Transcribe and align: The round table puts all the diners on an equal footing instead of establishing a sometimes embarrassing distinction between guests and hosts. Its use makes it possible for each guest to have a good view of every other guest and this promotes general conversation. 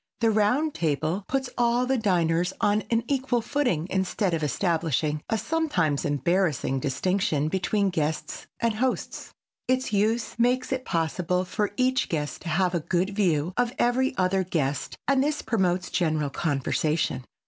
The 0.19 0.31
round 0.31 0.73
table 0.73 1.25
puts 1.27 1.47
all 1.59 1.85
the 1.85 1.95
diners 1.95 2.53
on 2.59 2.81
an 2.89 3.03
equal 3.07 3.39
footing 3.39 3.85
instead 3.91 4.33
of 4.33 4.41
establishing 4.41 5.21
a 5.29 5.37
sometimes 5.37 6.05
embarrassing 6.05 6.79
distinction 6.79 7.49
between 7.49 7.91
guests 7.91 8.47
and 8.59 8.73
hosts. 8.73 9.29
Its 9.67 9.93
use 9.93 10.39
makes 10.39 10.71
it 10.71 10.85
possible 10.85 11.45
for 11.45 11.69
each 11.77 12.09
guest 12.09 12.41
to 12.41 12.49
have 12.49 12.73
a 12.73 12.79
good 12.79 13.11
view 13.11 13.53
of 13.57 13.73
every 13.77 14.17
other 14.17 14.43
guest 14.43 14.97
and 15.07 15.23
this 15.23 15.43
promotes 15.43 15.91
general 15.91 16.31
conversation. 16.31 17.23